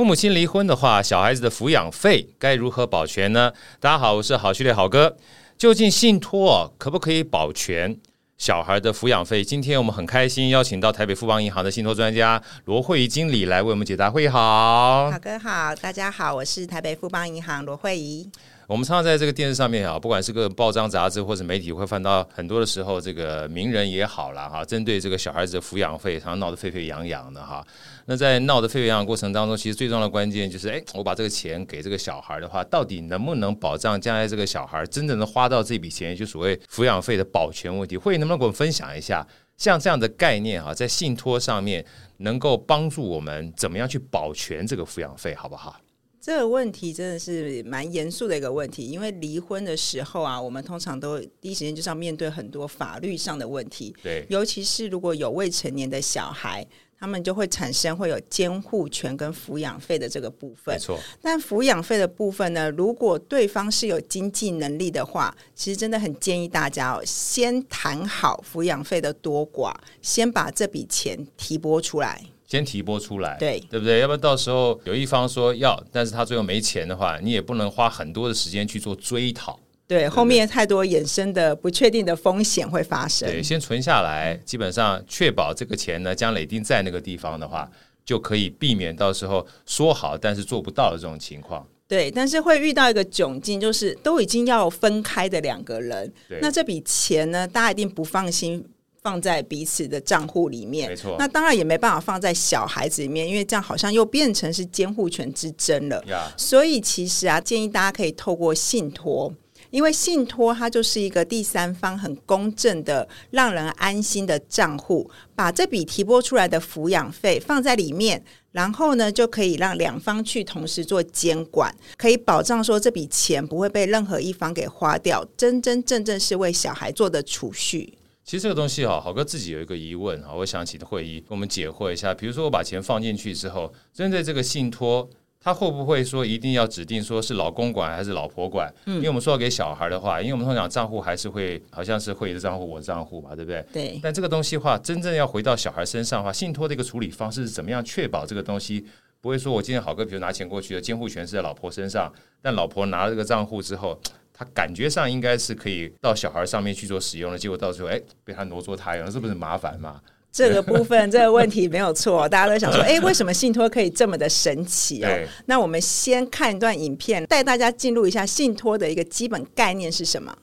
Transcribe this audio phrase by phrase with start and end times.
[0.00, 3.52] 父母亲离婚的话，小孩子的抚养费该如何保全呢？
[3.78, 5.14] 大家好，我是好序列好哥。
[5.58, 7.94] 究竟信托可不可以保全
[8.38, 9.44] 小孩的抚养费？
[9.44, 14.10] 今天我们很开心邀请到台北富邦银行的信托专家罗慧仪经理来为我们解答。
[14.10, 18.26] 会议好，好哥好，大家好，我是台北富邦银行罗慧仪。
[18.70, 27.66] 我们常常在这个电视上面啊，不管是个报章杂志或者媒体，会看到很多的时候，这个名人也好了哈，针对这个小孩子的抚养费，常常闹得沸沸扬扬的哈。
[28.06, 37.96] 那在闹得沸沸扬扬过程当中，其实最重要的关键就是，哎，我把这个钱给这个小孩的话，到底能不能保障将来这个小孩真正的花到这笔钱，就所谓抚养费的保全问题？
[37.96, 41.84] 慧能不能给我们分享一下，像这样的概念哈，在信托上面
[42.18, 45.74] 能够帮助我们怎么样去保全这个抚养费，好不好？
[46.20, 53.94] 这个问题真的是蛮严肃的一个问题，因为离婚的时候啊，我们通常都第一时间就是要面对很多法律上的问题。
[54.02, 56.66] 对，尤其是如果有未成年的小孩，
[56.98, 60.74] 他们就会产生会有监护权跟抚养费的这个部分。
[60.74, 61.00] 没错。
[61.22, 72.22] 但抚养费的部分呢，如果对方是有经济能力的话，其实真的很建议大家哦，先谈好抚养费的多寡，先把这笔钱提拨出来。
[72.50, 74.00] 先提拨出来，对对不对？
[74.00, 79.56] 要不然到时候有一方说要，但是他最后没钱的话，你也不能花很多的时间去做追讨。
[79.86, 83.28] 对，对对后面太多衍生的不确定的风险会发生。
[83.28, 87.70] 对，先存下来，基本上确保这个钱呢，将累定在那个地方的话，
[88.04, 91.64] 就可以避免到时候说好但是做不到的这种情况。
[91.86, 98.64] 对，但是会遇到一个窘境，就是都已经要分开的两个人，那这笔钱呢，大家一定不放心。
[99.02, 101.16] 放在彼此的账户里面，没错。
[101.18, 106.04] 那当然也没办法放在小孩子里面，因为这样好像又变成是监护权之争了。
[106.36, 109.32] 所以其实啊，建议大家可以透过信托，
[109.70, 127.94] 因为信托它就是一个第三方很公正的、让人安心的账户，把这笔提拨出来的抚养费放在里面，然后呢，就可以让两方去同时做监管，可以保障说这笔钱不会被任何一方给花掉，真真正正是为小孩做的储蓄。
[128.24, 132.14] 其实这个东西哈，好哥自己有一个疑问哈，我想请慧仪给我们解惑一下。
[132.14, 135.08] 比如说我把钱放进去之后，针对这个信托，
[135.40, 138.72] 他会不会说一定要指定说是老公管还是老婆管？
[138.84, 143.64] 嗯，因为我们说要给小孩的话，因为我们通常账户还是会好像是慧仪的账户，我的账户嘛，对不对？
[143.72, 144.00] 对。
[144.02, 148.86] 但这个东西的话，真正要回到小孩身上的话，信托的一个处理方式是怎么样确保这个东西
[149.20, 153.98] 不会说我今天好哥，比如拿钱过去的监护权是在老婆身上，但老婆拿了这个账户之后。
[154.40, 160.00] 他感觉上应该是可以到小孩上面去做使用的，结果到时候哎，被他挪作他用，是不是麻烦嘛？
[160.32, 165.10] 这个部分这个问题没有错，大家都想说，哎，为什么信托可以这么的神奇哦？
[165.44, 170.34] 那我们先看一段影片，带大家进入一下信托的一个基本概念是什么？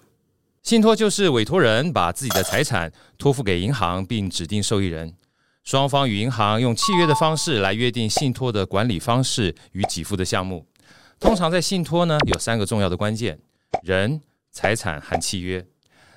[0.61, 5.11] 信托就是委托人把自己的财产托付给银行，并指定受益人，
[5.63, 10.63] 双方与银行用契约的方式来约定信托的管理方式与给付的项目。
[11.19, 13.39] 通常在信托呢，有三个重要的关键。
[13.83, 15.65] 人、财产和契约。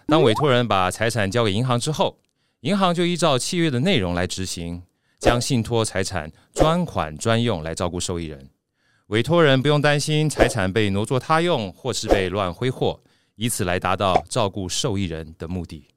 [0.07, 2.19] 当委托人把财产交给银行之后，
[2.61, 4.83] 银行就依照契约的内容来执行，
[5.19, 8.51] 将信托财产专款专用来照顾受益人。
[9.07, 13.01] 委托人不用担心财产被挪作他用或是被乱挥霍，
[13.37, 15.89] 以此来达到照顾受益人的目的。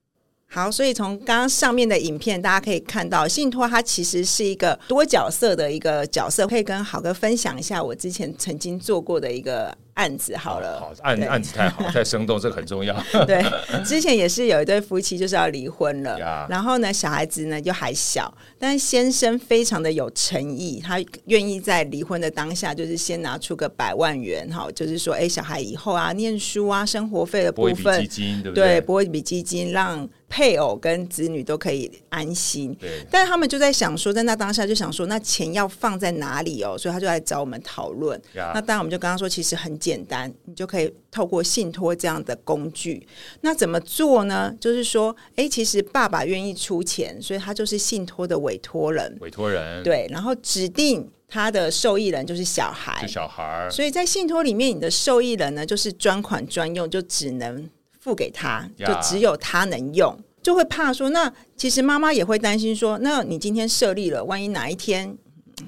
[0.47, 6.45] 好，所以从刚刚上面的影片，大家可以看到，信托它其实是一个多角色的一个角色。
[6.45, 9.75] 可以跟好哥分享一下我之前曾经做过的一个。
[9.95, 12.95] 案子好了，案案子太好， 太生动，这个很重要。
[13.27, 13.43] 对，
[13.85, 28.53] 之前也是有一对夫妻就是要离婚了，呀然后呢，小孩子呢就还小，但先生非常的有诚意，他愿意在离婚的当下，就是先拿出个百万元，哈，就是说，哎，小孩以后啊，念书啊，生活费的部分，对不对？
[28.53, 32.73] 对，拨一笔基金，让配偶跟子女都可以安心。
[32.79, 36.75] 对，但是他们就在想说，在那当下就想说，那钱要放在哪里哦？
[36.75, 38.19] 所以他就来找我们讨论。
[38.33, 39.71] 呀那当然，我们就跟他说，其实很。
[39.83, 43.05] 简单，你就可以透过信托这样的工具。
[43.41, 44.55] 那怎么做呢？
[44.61, 49.17] 就是说，哎，其实爸爸愿意出钱，所以他就是信托的委托人。
[49.19, 53.67] 委托人对，然后指定他的受益人就是小孩，小孩。
[53.69, 57.69] 所以在信托里面，你的受益人呢，就是专款专用，就只能
[58.03, 65.17] 付给他，就只有他能用，就会怕说，那其实妈妈也会担心说，那你今天设立了，万一哪一天。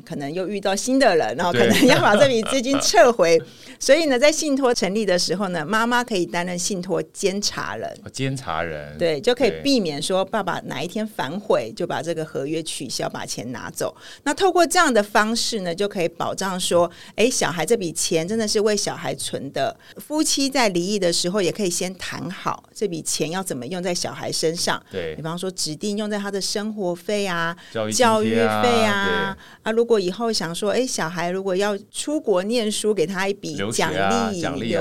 [0.04, 3.48] 可能又遇到新的人，然后可能要把这笔资金撤回， 对
[3.86, 7.88] 所以呢，在信托成立的时候呢，妈妈可以担任信托监察人。
[8.12, 13.96] 监察人，对，就可以避免说爸爸哪一天反悔，就把这个合约取消，把钱拿走。
[14.24, 19.78] 那透过这样的方式呢，就可以保障说，哎，小孩这笔钱真的是为小孩存的。
[19.98, 24.82] 夫妻在离异的时候，也可以先谈好这笔钱要怎么用在小孩身上。
[24.92, 34.76] 对，比方说指定用在他的生活费啊、教育、啊、教育费啊，啊，如如果以后想说，哎，小孩如果要出国念书，给他一笔奖励、啊、奖励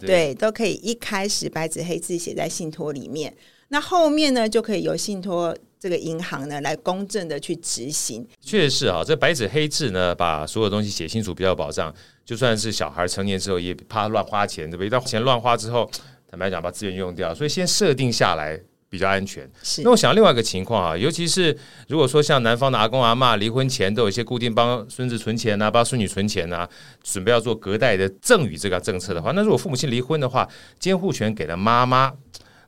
[0.00, 3.34] 对，都可以一开始白纸黑字写在信托里面。
[3.68, 8.26] 那后面呢，就可以由信托这个银行呢来公正的去执行。
[8.40, 11.94] 确实是啊，这白纸黑字呢，把所有东西写清楚比较有保障。
[12.24, 14.86] 就算是小孩成年之后，也怕乱花钱，对不对？
[14.86, 15.90] 一旦钱乱花之后，
[16.30, 18.60] 坦白讲把资源用掉，所以先设定下来。
[18.92, 19.50] 比较安全。
[19.62, 21.56] 是，那我想另外一个情况啊，尤其是
[21.88, 26.68] 如果说像男方的阿公阿嬷离婚前都有一些固定帮孙子存钱呐、啊，帮孙女存钱呐、啊，
[27.02, 30.46] 准备要做隔代的赠与这个政策的话，那如果父母亲离婚的话，
[30.78, 32.12] 监护权给了妈妈，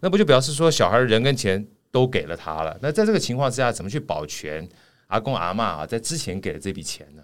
[0.00, 2.74] 那不就表示说小孩人跟钱都给了他了？
[2.80, 4.66] 那在这个情况之下，怎么去保全
[5.08, 7.22] 阿公阿妈啊在之前给的这笔钱呢？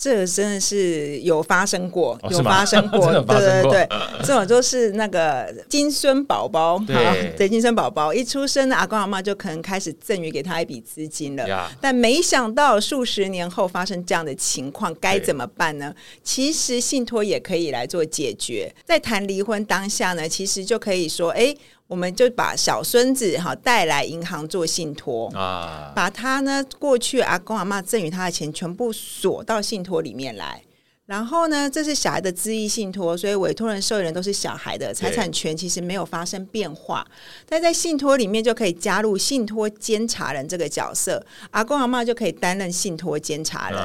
[0.00, 3.88] 这真的是有发生过，哦、有发生过， 生过对对对，
[4.24, 11.70] 这种就是那个金孙宝宝，对，对，金孙宝宝一出生，阿公阿妈就可能开始赠予给他一笔资金了。
[11.82, 15.94] 但没想到数十年后发生这样的情况，该怎么办呢？
[16.24, 18.74] 其实信托也可以来做解决。
[18.86, 21.54] 在谈离婚当下呢，其实就可以说，哎。
[21.90, 30.62] 我们就把小孙子哈带来银行做信托啊，把他呢过去阿公阿妈赠与他的钱全部锁到信托里面来，
[31.06, 37.04] 然后呢，这是小孩的自益信托，所以委托人、受益人都是小孩的财产权，其实没有发生变化。
[37.48, 43.80] 但在信托里面就可以加入信托监察人这个角色，阿公阿妈就可以担任信托监察人。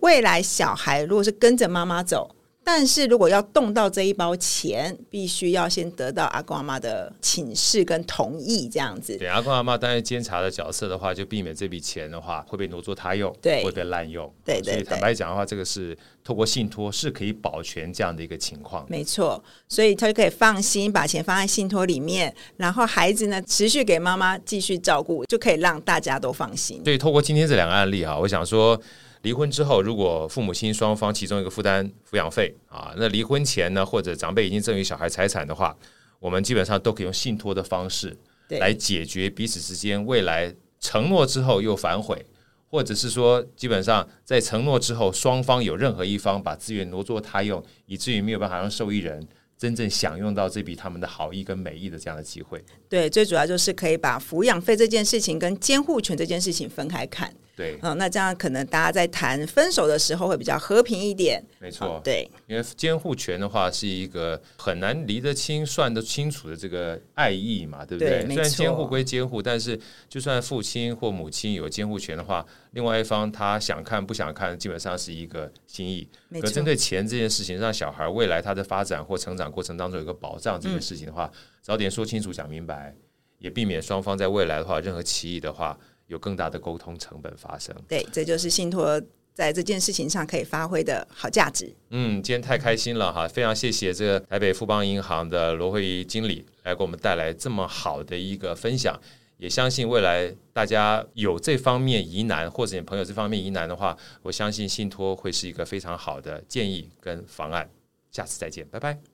[0.00, 2.34] 未来小孩如果是跟着妈妈走。
[2.64, 9.16] 但是如果要动到这一包钱，必须要先得到阿公阿妈的请示跟同意，这样子。
[9.18, 14.32] 对，阿公阿妈担任监察的角色的话，就避免这笔钱的话会被挪作他用，对，会被滥用。
[14.44, 14.72] 对对对。
[14.74, 18.86] 所以坦白讲的话，这个是透过信托是可以保全这样的一个情况。
[18.88, 26.80] 没错，所以他就可以放心把钱放在信托里面，然后孩子呢持续给妈妈继续照顾，就可以让大家都放心。
[26.84, 28.80] 所以透过今天这两个案例哈，我想说。
[29.22, 35.76] 离婚之后，如果父母亲双方其中一个负担抚养费啊，那离婚前呢，或者长辈已经赠与小孩财产的话，
[36.18, 38.16] 我们基本上都可以用信托的方式
[38.48, 42.26] 来解决彼此之间未来承诺之后又反悔，
[42.68, 49.24] 或者是说基本上在承诺之后，双方有任何一方把资源挪作他用，以至于没有办法让受益人
[49.56, 52.60] 真正享用到这笔他们的好意跟美意的这样的机会。
[52.88, 57.32] 对，最主要就是可以把抚养费这件事情跟监护权这件事情分开看。
[57.54, 61.44] 对，嗯，那这样可能大家在谈分手的时候会比较和平一点。
[61.58, 68.24] 没错，对，因为监护权的话是一个很难离得清、算得清楚的这个爱意嘛，对不对？
[68.24, 69.78] 对，虽然监护归监护，但是
[70.08, 76.08] 就算父亲或母亲有监护权的话，另外一方他想看不想看，基本上是一个心意。
[76.30, 76.48] 没错。
[76.48, 82.94] 可针对钱这件事情，让小孩未来他的发展或成长过程当中有个保障，这件事情的话，嗯、早点说清楚、讲明白，
[83.38, 85.78] 也避免双方在未来的话任何歧义的话。
[86.06, 89.00] 有更大的沟通成本发生，对，这就是信托
[89.34, 91.74] 在这件事情上可以发挥的好价值。
[91.90, 98.94] 嗯，今天太开心了哈，非常谢谢这个台北富邦银行的罗慧仪经理来给我们带来这么好的一个分享，
[99.38, 107.70] 也相信未来大家有这方面疑难或者你朋友这方面疑难的话，我相信信托会是一个非常好的建议跟方案。
[108.10, 109.11] 下次再见，拜拜。